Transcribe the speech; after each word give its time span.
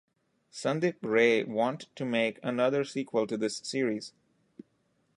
Sandip 0.51 0.95
Ray 1.03 1.43
want 1.43 1.81
to 1.95 2.05
make 2.05 2.39
another 2.41 2.83
sequel 2.83 3.27
to 3.27 3.37
this 3.37 3.57
series. 3.57 4.13